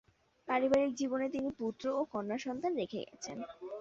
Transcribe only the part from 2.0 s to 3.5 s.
কন্যা সন্তান রেখে গেছেন।